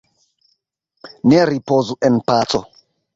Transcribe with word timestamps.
Ne 1.33 1.41
ripozu 1.49 1.99
en 2.09 2.17
paco! 2.31 2.63